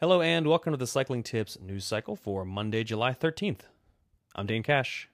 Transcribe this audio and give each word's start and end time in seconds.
Hello 0.00 0.22
and 0.22 0.46
welcome 0.46 0.72
to 0.72 0.76
the 0.76 0.86
Cycling 0.86 1.24
Tips 1.24 1.58
news 1.60 1.84
cycle 1.84 2.14
for 2.14 2.44
Monday, 2.44 2.84
July 2.84 3.12
13th. 3.12 3.62
I'm 4.36 4.46
Dane 4.46 4.62
Cash. 4.62 5.08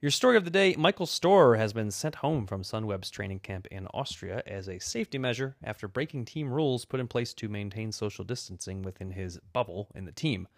Your 0.00 0.10
story 0.10 0.38
of 0.38 0.46
the 0.46 0.50
day 0.50 0.74
Michael 0.78 1.04
Storer 1.04 1.56
has 1.56 1.74
been 1.74 1.90
sent 1.90 2.14
home 2.14 2.46
from 2.46 2.62
Sunweb's 2.62 3.10
training 3.10 3.40
camp 3.40 3.66
in 3.66 3.86
Austria 3.88 4.42
as 4.46 4.70
a 4.70 4.78
safety 4.78 5.18
measure 5.18 5.56
after 5.62 5.86
breaking 5.86 6.24
team 6.24 6.50
rules 6.50 6.86
put 6.86 6.98
in 6.98 7.08
place 7.08 7.34
to 7.34 7.46
maintain 7.50 7.92
social 7.92 8.24
distancing 8.24 8.80
within 8.80 9.10
his 9.10 9.38
bubble 9.52 9.88
in 9.94 10.06
the 10.06 10.12
team. 10.12 10.48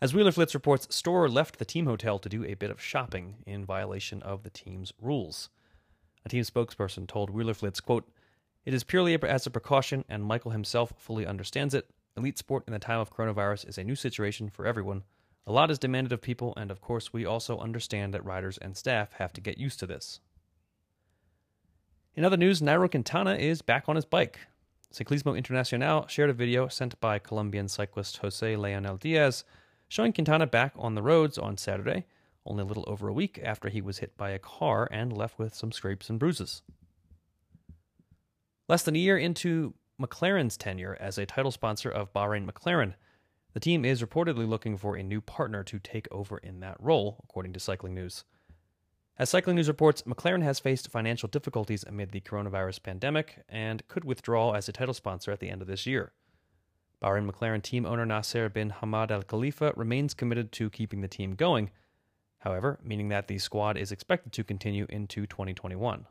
As 0.00 0.12
Wielerflits 0.12 0.52
reports, 0.52 0.92
Storer 0.92 1.28
left 1.28 1.60
the 1.60 1.64
team 1.64 1.86
hotel 1.86 2.18
to 2.18 2.28
do 2.28 2.44
a 2.44 2.54
bit 2.54 2.72
of 2.72 2.82
shopping 2.82 3.44
in 3.46 3.64
violation 3.64 4.22
of 4.22 4.42
the 4.42 4.50
team's 4.50 4.92
rules. 5.00 5.50
A 6.26 6.28
team 6.28 6.42
spokesperson 6.42 7.06
told 7.06 7.32
Wielerflits, 7.32 7.80
quote, 7.80 8.10
It 8.64 8.74
is 8.74 8.82
purely 8.82 9.14
as 9.22 9.46
a 9.46 9.50
precaution, 9.50 10.04
and 10.08 10.24
Michael 10.24 10.50
himself 10.50 10.92
fully 10.98 11.24
understands 11.24 11.74
it. 11.74 11.88
Elite 12.16 12.38
sport 12.38 12.64
in 12.66 12.72
the 12.72 12.78
time 12.78 13.00
of 13.00 13.14
coronavirus 13.14 13.68
is 13.68 13.78
a 13.78 13.84
new 13.84 13.94
situation 13.94 14.50
for 14.50 14.66
everyone. 14.66 15.04
A 15.46 15.52
lot 15.52 15.70
is 15.70 15.78
demanded 15.78 16.12
of 16.12 16.20
people, 16.20 16.52
and 16.56 16.70
of 16.70 16.80
course, 16.80 17.12
we 17.12 17.24
also 17.24 17.58
understand 17.58 18.12
that 18.12 18.24
riders 18.24 18.58
and 18.58 18.76
staff 18.76 19.12
have 19.14 19.32
to 19.32 19.40
get 19.40 19.58
used 19.58 19.78
to 19.80 19.86
this. 19.86 20.20
In 22.14 22.24
other 22.24 22.36
news, 22.36 22.60
Nairo 22.60 22.90
Quintana 22.90 23.34
is 23.34 23.62
back 23.62 23.88
on 23.88 23.96
his 23.96 24.04
bike. 24.04 24.38
Ciclismo 24.92 25.40
Internacional 25.40 26.08
shared 26.08 26.30
a 26.30 26.34
video 26.34 26.66
sent 26.68 26.98
by 27.00 27.18
Colombian 27.18 27.68
cyclist 27.68 28.18
Jose 28.18 28.56
Leonel 28.56 28.98
Diaz 28.98 29.44
showing 29.88 30.12
Quintana 30.12 30.46
back 30.46 30.72
on 30.76 30.94
the 30.94 31.02
roads 31.02 31.38
on 31.38 31.56
Saturday, 31.56 32.06
only 32.46 32.62
a 32.62 32.66
little 32.66 32.84
over 32.86 33.08
a 33.08 33.12
week 33.12 33.40
after 33.42 33.68
he 33.68 33.80
was 33.80 33.98
hit 33.98 34.16
by 34.16 34.30
a 34.30 34.38
car 34.38 34.88
and 34.90 35.16
left 35.16 35.38
with 35.38 35.54
some 35.54 35.72
scrapes 35.72 36.08
and 36.10 36.18
bruises. 36.18 36.62
Less 38.68 38.82
than 38.84 38.94
a 38.94 39.00
year 39.00 39.18
into 39.18 39.74
McLaren's 40.00 40.56
tenure 40.56 40.96
as 40.98 41.18
a 41.18 41.26
title 41.26 41.50
sponsor 41.50 41.90
of 41.90 42.12
Bahrain 42.14 42.50
McLaren. 42.50 42.94
The 43.52 43.60
team 43.60 43.84
is 43.84 44.02
reportedly 44.02 44.48
looking 44.48 44.78
for 44.78 44.96
a 44.96 45.02
new 45.02 45.20
partner 45.20 45.62
to 45.64 45.78
take 45.78 46.08
over 46.10 46.38
in 46.38 46.60
that 46.60 46.76
role, 46.80 47.20
according 47.22 47.52
to 47.52 47.60
Cycling 47.60 47.94
News. 47.94 48.24
As 49.18 49.28
Cycling 49.28 49.56
News 49.56 49.68
reports, 49.68 50.02
McLaren 50.02 50.42
has 50.42 50.58
faced 50.58 50.90
financial 50.90 51.28
difficulties 51.28 51.84
amid 51.84 52.12
the 52.12 52.22
coronavirus 52.22 52.82
pandemic 52.82 53.44
and 53.48 53.86
could 53.88 54.04
withdraw 54.04 54.52
as 54.52 54.68
a 54.68 54.72
title 54.72 54.94
sponsor 54.94 55.30
at 55.30 55.40
the 55.40 55.50
end 55.50 55.60
of 55.60 55.68
this 55.68 55.84
year. 55.84 56.12
Bahrain 57.02 57.30
McLaren 57.30 57.62
team 57.62 57.84
owner 57.84 58.06
Nasser 58.06 58.48
bin 58.48 58.70
Hamad 58.70 59.10
Al 59.10 59.22
Khalifa 59.22 59.74
remains 59.76 60.14
committed 60.14 60.52
to 60.52 60.70
keeping 60.70 61.02
the 61.02 61.08
team 61.08 61.34
going, 61.34 61.70
however, 62.38 62.78
meaning 62.82 63.08
that 63.08 63.28
the 63.28 63.38
squad 63.38 63.76
is 63.76 63.92
expected 63.92 64.32
to 64.32 64.44
continue 64.44 64.86
into 64.88 65.26
2021. 65.26 66.06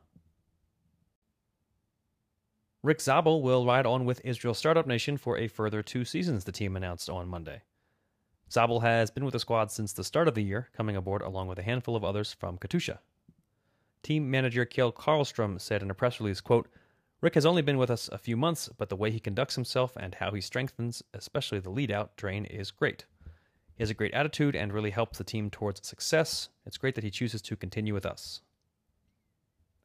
Rick 2.82 3.02
Zabel 3.02 3.42
will 3.42 3.66
ride 3.66 3.86
on 3.86 4.06
with 4.06 4.22
Israel 4.24 4.54
Startup 4.54 4.88
Nation 4.88 5.18
for 5.18 5.38
a 5.38 5.50
further 5.50 5.84
two 5.84 6.06
seasons, 6.06 6.46
the 6.46 6.52
team 6.54 6.78
announced 6.78 7.10
on 7.10 7.28
Monday. 7.28 7.62
Zabel 8.50 8.80
has 8.80 9.12
been 9.12 9.26
with 9.26 9.34
the 9.34 9.40
squad 9.40 9.70
since 9.70 9.92
the 9.92 10.04
start 10.04 10.30
of 10.30 10.34
the 10.34 10.44
year, 10.44 10.70
coming 10.72 10.96
aboard 10.96 11.22
along 11.22 11.50
with 11.50 11.60
a 11.60 11.64
handful 11.64 11.98
of 11.98 12.06
others 12.06 12.32
from 12.32 12.58
Katusha. 12.58 13.00
Team 14.02 14.32
manager 14.32 14.66
Kjell 14.66 14.94
Carlström 14.94 15.60
said 15.60 15.82
in 15.82 15.92
a 15.92 15.94
press 15.94 16.22
release, 16.22 16.40
quote, 16.40 16.70
Rick 17.20 17.36
has 17.36 17.46
only 17.46 17.62
been 17.62 17.78
with 17.78 17.92
us 17.92 18.08
a 18.14 18.18
few 18.18 18.38
months, 18.38 18.70
but 18.78 18.88
the 18.88 18.96
way 18.96 19.12
he 19.12 19.20
conducts 19.20 19.56
himself 19.56 19.98
and 19.98 20.16
how 20.16 20.32
he 20.32 20.40
strengthens, 20.40 21.04
especially 21.14 21.60
the 21.60 21.70
lead 21.70 21.92
out 21.92 22.16
train, 22.16 22.46
is 22.46 22.72
great. 22.72 23.04
He 23.76 23.84
has 23.84 23.90
a 23.90 23.94
great 23.94 24.14
attitude 24.14 24.56
and 24.56 24.72
really 24.72 24.92
helps 24.92 25.18
the 25.18 25.26
team 25.26 25.50
towards 25.50 25.86
success. 25.86 26.48
It's 26.66 26.78
great 26.78 26.96
that 26.96 27.04
he 27.04 27.12
chooses 27.12 27.42
to 27.42 27.58
continue 27.58 27.94
with 27.94 28.06
us 28.06 28.40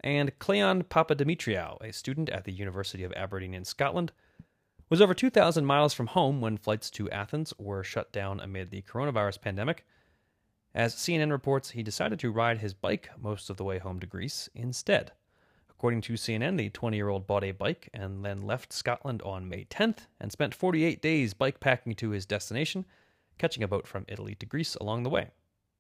and 0.05 0.39
Cleon 0.39 0.85
Papadimitriou, 0.85 1.81
a 1.81 1.91
student 1.91 2.29
at 2.29 2.45
the 2.45 2.53
University 2.53 3.05
of 3.05 3.13
Aberdeen 3.15 3.55
in 3.55 3.65
Scotland, 3.65 4.13
was 4.91 5.01
over 5.01 5.15
2,000 5.15 5.65
miles 5.65 5.95
from 5.95 6.09
home 6.09 6.43
when 6.43 6.59
flights 6.59 6.91
to 6.91 7.11
Athens 7.11 7.55
were 7.59 7.83
shut 7.83 8.13
down 8.13 8.39
amid 8.39 8.71
the 8.71 8.83
coronavirus 8.83 9.41
pandemic. 9.41 9.87
As 10.75 10.95
CNN 10.95 11.31
reports, 11.31 11.71
he 11.71 11.83
decided 11.83 12.19
to 12.19 12.31
ride 12.31 12.59
his 12.59 12.75
bike 12.75 13.09
most 13.19 13.49
of 13.49 13.57
the 13.57 13.65
way 13.65 13.79
home 13.79 13.99
to 13.99 14.07
Greece 14.07 14.51
instead. 14.55 15.13
According 15.71 16.03
to 16.03 16.13
CNN, 16.13 16.59
the 16.59 16.69
20 16.69 16.99
year 16.99 17.09
old 17.09 17.27
bought 17.27 17.43
a 17.43 17.53
bike 17.53 17.89
and 17.95 18.23
then 18.23 18.43
left 18.43 18.75
Scotland 18.75 19.23
on 19.23 19.49
May 19.49 19.65
10th 19.65 20.01
and 20.21 20.31
spent 20.31 20.55
48 20.55 21.01
days 21.01 21.33
bikepacking 21.33 21.97
to 21.97 22.11
his 22.11 22.27
destination, 22.27 22.85
catching 23.39 23.63
a 23.63 23.69
boat 23.69 23.87
from 23.87 24.05
Italy 24.07 24.35
to 24.35 24.45
Greece 24.45 24.75
along 24.75 25.03
the 25.03 25.11
way. 25.11 25.31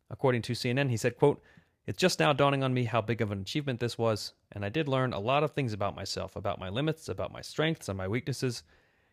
According 0.09 0.43
to 0.43 0.55
CNN, 0.55 0.89
he 0.89 0.97
said, 0.97 1.19
quote, 1.19 1.43
it's 1.87 2.00
just 2.00 2.19
now 2.19 2.33
dawning 2.33 2.62
on 2.62 2.72
me 2.72 2.84
how 2.84 3.00
big 3.00 3.21
of 3.21 3.31
an 3.31 3.43
achievement 3.43 3.81
this 3.81 3.99
was, 3.99 4.33
and 4.53 4.65
I 4.65 4.69
did 4.71 4.89
learn 4.89 5.12
a 5.12 5.19
lot 5.21 5.43
of 5.43 5.50
things 5.50 5.72
about 5.72 5.95
myself, 5.95 6.34
about 6.34 6.59
my 6.59 6.69
limits, 6.69 7.09
about 7.09 7.33
my 7.33 7.43
strengths 7.43 7.89
and 7.89 7.99
my 7.99 8.09
weaknesses. 8.09 8.62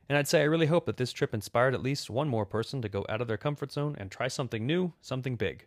And 0.08 0.18
I'd 0.18 0.28
say 0.28 0.42
I 0.42 0.46
really 0.46 0.68
hope 0.68 0.86
that 0.86 0.98
this 0.98 1.12
trip 1.12 1.34
inspired 1.34 1.74
at 1.74 1.84
least 1.84 2.09
one 2.09 2.30
more 2.30 2.46
person 2.46 2.82
to 2.82 2.90
go 2.90 3.06
out 3.09 3.22
of 3.22 3.28
their 3.28 3.38
comfort 3.38 3.72
zone 3.72 3.96
and 4.00 4.09
try 4.09 4.28
something 4.28 4.66
new, 4.66 4.94
something 5.02 5.36
big. 5.36 5.66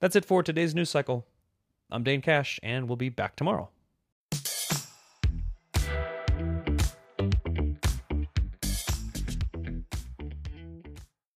That's 0.00 0.16
it 0.16 0.24
for 0.24 0.42
today's 0.42 0.74
news 0.74 0.90
cycle. 0.90 1.26
I'm 1.90 2.02
Dane 2.02 2.22
Cash, 2.22 2.58
and 2.62 2.88
we'll 2.88 2.96
be 2.96 3.08
back 3.08 3.36
tomorrow. 3.36 3.70